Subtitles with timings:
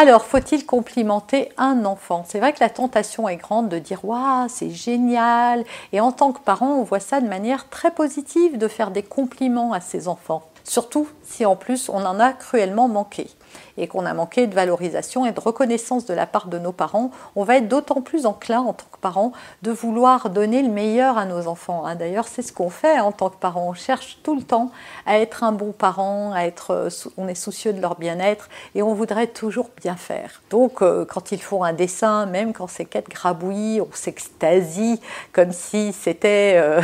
[0.00, 2.24] Alors, faut-il complimenter un enfant?
[2.24, 6.30] C'est vrai que la tentation est grande de dire Waouh, c'est génial Et en tant
[6.30, 10.06] que parent, on voit ça de manière très positive de faire des compliments à ses
[10.06, 10.44] enfants.
[10.64, 13.28] Surtout si en plus on en a cruellement manqué
[13.78, 17.10] et qu'on a manqué de valorisation et de reconnaissance de la part de nos parents,
[17.36, 21.16] on va être d'autant plus enclin en tant que parents de vouloir donner le meilleur
[21.16, 21.86] à nos enfants.
[21.86, 21.94] Hein.
[21.94, 23.68] D'ailleurs, c'est ce qu'on fait en tant que parents.
[23.68, 24.70] On cherche tout le temps
[25.06, 28.82] à être un bon parent, à être, euh, on est soucieux de leur bien-être et
[28.82, 30.42] on voudrait toujours bien faire.
[30.50, 35.00] Donc, euh, quand ils font un dessin, même quand c'est quatre grabouillis, on s'extasie
[35.32, 36.80] comme si c'était euh,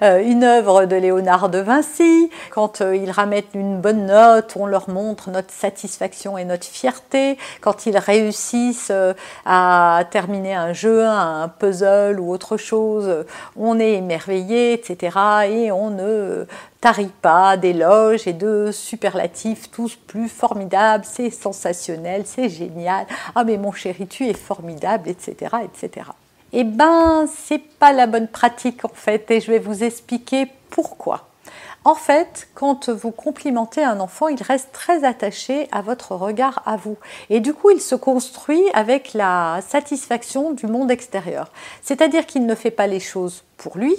[0.22, 2.30] une œuvre de Léonard de Vinci.
[2.50, 7.96] Quand ramènent une bonne note, on leur montre notre satisfaction et notre fierté quand ils
[7.96, 13.24] réussissent euh, à terminer un jeu, un puzzle ou autre chose.
[13.56, 15.18] On est émerveillé, etc.
[15.48, 16.46] Et on ne
[16.80, 23.06] tarit pas d'éloges et de superlatifs, tous plus formidables, c'est sensationnel, c'est génial.
[23.34, 26.08] Ah mais mon chéri, tu es formidable, etc., etc.
[26.52, 31.26] Eh ben, c'est pas la bonne pratique en fait, et je vais vous expliquer pourquoi.
[31.86, 36.76] En fait, quand vous complimentez un enfant, il reste très attaché à votre regard à
[36.76, 36.96] vous.
[37.28, 41.50] Et du coup, il se construit avec la satisfaction du monde extérieur.
[41.82, 43.94] C'est-à-dire qu'il ne fait pas les choses pour lui,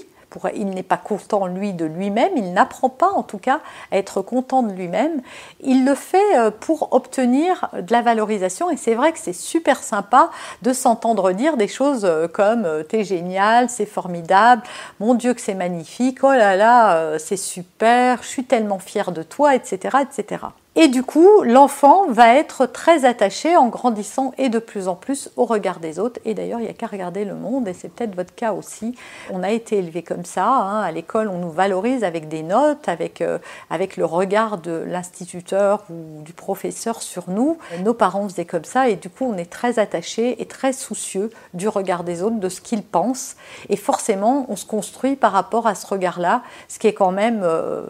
[0.56, 4.22] il n'est pas content lui de lui-même, il n'apprend pas en tout cas à être
[4.22, 5.22] content de lui-même,
[5.62, 9.84] il le fait euh, pour obtenir de la valorisation et c'est vrai que c'est super
[9.84, 10.30] sympa
[10.62, 14.64] de s'entendre dire des choses euh, comme euh, t'es génial, c'est formidable,
[15.00, 19.24] mon Dieu que c'est magnifique, oh là là, c'est super, je suis tellement fière de
[19.24, 19.98] toi, etc.
[20.02, 20.46] etc.
[20.78, 25.30] Et du coup, l'enfant va être très attaché en grandissant et de plus en plus
[25.38, 26.20] au regard des autres.
[26.26, 28.94] Et d'ailleurs, il n'y a qu'à regarder le monde, et c'est peut-être votre cas aussi.
[29.32, 30.46] On a été élevé comme ça.
[30.46, 30.82] Hein.
[30.82, 33.38] À l'école, on nous valorise avec des notes, avec, euh,
[33.70, 37.58] avec le regard de l'instituteur ou du professeur sur nous.
[37.86, 41.30] Nos parents faisaient comme ça, et du coup, on est très attaché et très soucieux
[41.54, 43.38] du regard des autres, de ce qu'ils pensent.
[43.70, 47.44] Et forcément, on se construit par rapport à ce regard-là, ce qui est quand même
[47.44, 47.84] euh,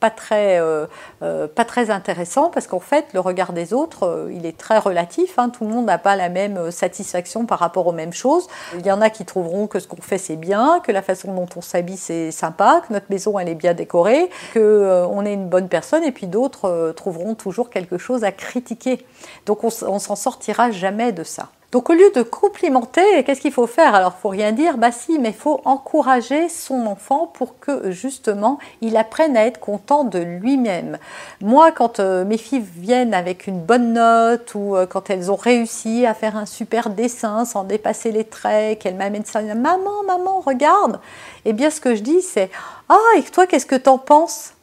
[0.00, 0.86] pas, très, euh,
[1.20, 2.15] pas très intéressant
[2.52, 5.38] parce qu'en fait, le regard des autres, euh, il est très relatif.
[5.38, 5.50] Hein.
[5.50, 8.46] Tout le monde n'a pas la même euh, satisfaction par rapport aux mêmes choses.
[8.78, 11.34] Il y en a qui trouveront que ce qu'on fait, c'est bien, que la façon
[11.34, 15.34] dont on s'habille, c'est sympa, que notre maison, elle est bien décorée, qu'on euh, est
[15.34, 19.04] une bonne personne, et puis d'autres trouveront toujours quelque chose à critiquer.
[19.46, 21.48] Donc on, on s'en sortira jamais de ça.
[21.72, 23.94] Donc au lieu de complimenter, qu'est-ce qu'il faut faire?
[23.94, 27.90] Alors il faut rien dire, bah si, mais il faut encourager son enfant pour que
[27.90, 30.98] justement il apprenne à être content de lui-même.
[31.40, 35.36] Moi, quand euh, mes filles viennent avec une bonne note ou euh, quand elles ont
[35.36, 40.40] réussi à faire un super dessin sans dépasser les traits, qu'elles m'amènent ça, maman, maman,
[40.40, 41.00] regarde.
[41.44, 42.50] Eh bien, ce que je dis, c'est
[42.88, 44.55] ah et toi, qu'est-ce que t'en penses?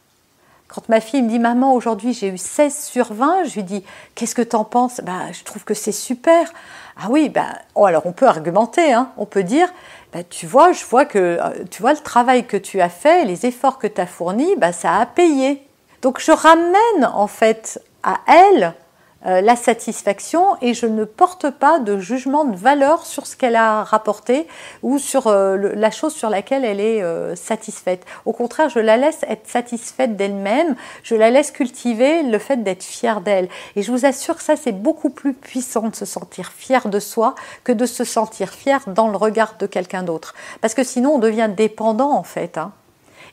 [0.74, 3.84] Quand ma fille me dit Maman, aujourd'hui j'ai eu 16 sur 20, je lui dis
[4.14, 5.00] Qu'est-ce que t'en penses?
[5.02, 6.52] Bah, Je trouve que c'est super.
[6.96, 7.46] Ah oui, ben,
[7.76, 9.10] oh, alors on peut argumenter, hein.
[9.16, 9.68] on peut dire
[10.12, 13.24] bah, Tu vois, je vois que euh, tu vois le travail que tu as fait,
[13.24, 15.64] les efforts que tu as fournis, bah, ça a payé.
[16.02, 18.74] Donc je ramène en fait à elle
[19.26, 23.56] euh, la satisfaction et je ne porte pas de jugement de valeur sur ce qu'elle
[23.56, 24.46] a rapporté
[24.82, 28.04] ou sur euh, la chose sur laquelle elle est euh, satisfaite.
[28.26, 32.84] Au contraire, je la laisse être satisfaite d'elle-même, je la laisse cultiver le fait d'être
[32.84, 33.48] fière d'elle.
[33.76, 37.00] Et je vous assure que ça, c'est beaucoup plus puissant de se sentir fier de
[37.00, 37.34] soi
[37.64, 40.34] que de se sentir fier dans le regard de quelqu'un d'autre.
[40.60, 42.58] Parce que sinon, on devient dépendant en fait.
[42.58, 42.72] Hein.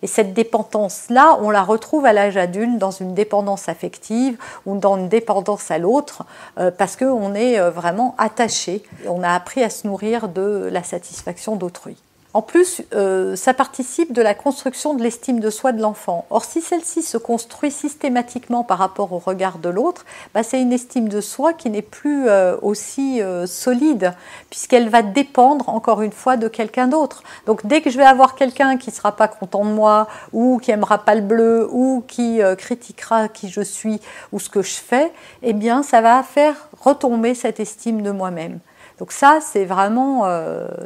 [0.01, 4.97] Et cette dépendance-là, on la retrouve à l'âge adulte dans une dépendance affective ou dans
[4.97, 6.23] une dépendance à l'autre,
[6.57, 8.83] euh, parce qu'on est euh, vraiment attaché.
[9.07, 11.97] On a appris à se nourrir de la satisfaction d'autrui.
[12.33, 16.25] En plus, euh, ça participe de la construction de l'estime de soi de l'enfant.
[16.29, 20.71] Or, si celle-ci se construit systématiquement par rapport au regard de l'autre, bah, c'est une
[20.71, 24.13] estime de soi qui n'est plus euh, aussi euh, solide,
[24.49, 27.21] puisqu'elle va dépendre, encore une fois, de quelqu'un d'autre.
[27.47, 30.57] Donc, dès que je vais avoir quelqu'un qui ne sera pas content de moi, ou
[30.59, 33.99] qui aimera pas le bleu, ou qui critiquera qui je suis,
[34.31, 35.11] ou ce que je fais,
[35.43, 38.59] eh bien, ça va faire retomber cette estime de moi-même.
[38.99, 40.25] Donc ça, c'est vraiment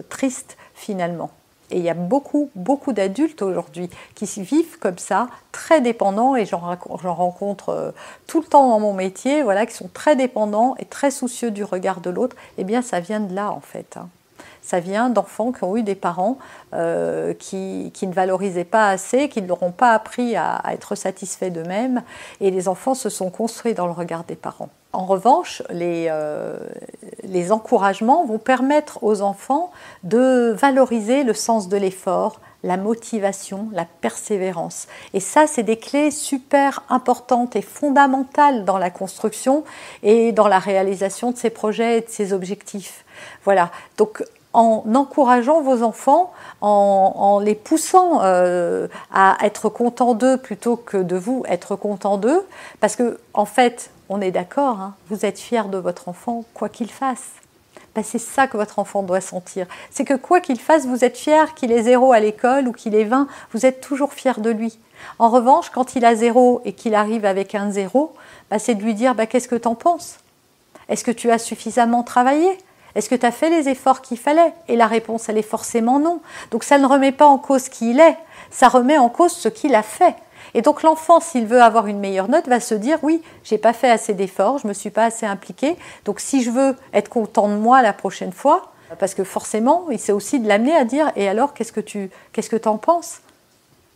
[0.10, 1.32] triste finalement.
[1.72, 6.46] Et il y a beaucoup, beaucoup d'adultes aujourd'hui qui vivent comme ça, très dépendants, et
[6.46, 7.92] j'en rencontre euh,
[8.28, 11.64] tout le temps dans mon métier, voilà, qui sont très dépendants et très soucieux du
[11.64, 12.36] regard de l'autre.
[12.58, 13.98] Eh bien, ça vient de là, en fait.
[13.98, 14.10] Hein.
[14.62, 16.40] Ça vient d'enfants qui ont eu des parents
[16.74, 21.50] euh, qui, ne valorisaient pas assez, qui ne leur ont pas appris à, être satisfaits
[21.50, 22.04] d'eux-mêmes,
[22.42, 24.70] et les enfants se sont construits dans le regard des parents.
[24.92, 26.58] En revanche, les, euh,
[27.28, 29.72] les encouragements vont permettre aux enfants
[30.04, 34.88] de valoriser le sens de l'effort, la motivation, la persévérance.
[35.14, 39.64] Et ça, c'est des clés super importantes et fondamentales dans la construction
[40.02, 43.06] et dans la réalisation de ces projets et de ces objectifs.
[43.44, 43.70] Voilà.
[43.98, 44.24] Donc,
[44.54, 46.32] en encourageant vos enfants,
[46.62, 52.48] en, les poussant euh, à être contents d'eux plutôt que de vous être content d'eux,
[52.80, 56.70] parce que en fait, on est d'accord, hein, vous êtes fier de votre enfant quoi
[56.70, 57.32] qu'il fasse.
[57.96, 59.68] Ben, c'est ça que votre enfant doit sentir.
[59.90, 62.94] C'est que quoi qu'il fasse, vous êtes fier qu'il ait zéro à l'école ou qu'il
[62.94, 64.78] ait 20, vous êtes toujours fier de lui.
[65.18, 68.14] En revanche, quand il a zéro et qu'il arrive avec un zéro,
[68.52, 70.18] ben, c'est de lui dire ben, qu'est-ce que tu en penses?
[70.90, 72.58] Est-ce que tu as suffisamment travaillé?
[72.96, 74.54] Est-ce que tu as fait les efforts qu'il fallait?
[74.68, 76.22] Et la réponse, elle est forcément non.
[76.52, 78.18] Donc ça ne remet pas en cause qui il est,
[78.52, 80.16] ça remet en cause ce qu'il a fait.
[80.54, 83.74] Et donc l'enfant, s'il veut avoir une meilleure note, va se dire oui, j'ai pas
[83.74, 85.78] fait assez d'efforts, je me suis pas assez impliqué.
[86.06, 90.00] Donc si je veux être content de moi la prochaine fois, parce que forcément, il
[90.00, 93.22] sait aussi de l'amener à dire et alors qu'est-ce que tu qu'est-ce que en penses?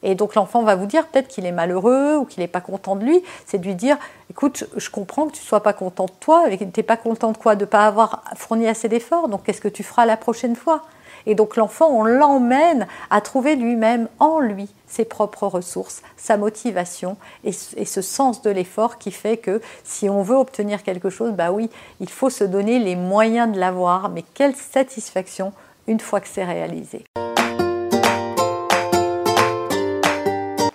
[0.01, 2.95] Et donc l'enfant va vous dire peut-être qu'il est malheureux ou qu'il n'est pas content
[2.95, 3.21] de lui.
[3.45, 3.97] C'est de lui dire,
[4.29, 7.31] écoute, je comprends que tu ne sois pas content de toi, et n'es pas content
[7.31, 7.55] de quoi?
[7.55, 9.27] De ne pas avoir fourni assez d'efforts.
[9.27, 10.83] Donc qu'est-ce que tu feras la prochaine fois?
[11.29, 17.17] Et donc l'enfant, on l'emmène à trouver lui-même en lui ses propres ressources, sa motivation
[17.43, 21.51] et, ce sens de l'effort qui fait que si on veut obtenir quelque chose, bah
[21.51, 25.53] oui, il faut se donner les moyens de l'avoir, mais quelle satisfaction
[25.85, 27.05] une fois que c'est réalisé.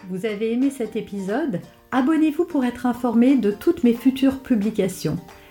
[0.09, 1.61] Vous avez aimé cet épisode?
[1.91, 5.17] Abonnez-vous pour être informé de toutes mes futures publications.